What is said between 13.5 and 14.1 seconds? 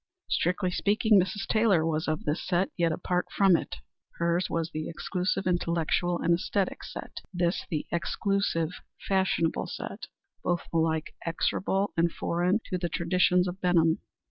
Benham.